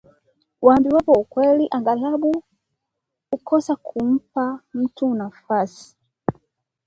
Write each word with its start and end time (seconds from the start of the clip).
Waambiwapo 0.61 1.11
ukweli 1.23 1.65
aghalabu 1.77 2.43
hukosa 3.31 3.75
kumpa 3.75 4.59
mtu 4.73 5.13
nafasi 5.15 5.97